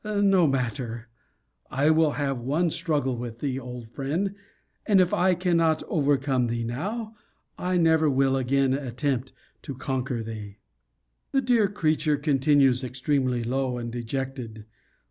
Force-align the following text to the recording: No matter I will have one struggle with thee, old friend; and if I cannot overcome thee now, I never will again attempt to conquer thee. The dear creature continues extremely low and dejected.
No 0.03 0.47
matter 0.47 1.09
I 1.69 1.91
will 1.91 2.13
have 2.13 2.39
one 2.39 2.71
struggle 2.71 3.15
with 3.15 3.37
thee, 3.37 3.59
old 3.59 3.87
friend; 3.91 4.33
and 4.87 4.99
if 4.99 5.13
I 5.13 5.35
cannot 5.35 5.83
overcome 5.87 6.47
thee 6.47 6.63
now, 6.63 7.13
I 7.55 7.77
never 7.77 8.09
will 8.09 8.35
again 8.35 8.73
attempt 8.73 9.31
to 9.61 9.75
conquer 9.75 10.23
thee. 10.23 10.57
The 11.33 11.41
dear 11.41 11.67
creature 11.67 12.17
continues 12.17 12.83
extremely 12.83 13.43
low 13.43 13.77
and 13.77 13.91
dejected. 13.91 14.65